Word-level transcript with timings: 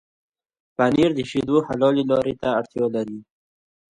پنېر 0.75 1.11
د 1.15 1.19
شيدو 1.29 1.57
حلالې 1.67 2.03
لارې 2.11 2.33
ته 2.41 2.47
اړتيا 2.59 2.85
لري. 2.95 3.19